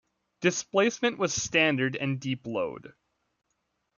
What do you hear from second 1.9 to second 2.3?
and